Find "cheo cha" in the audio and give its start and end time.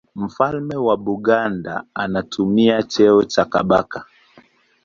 2.83-3.45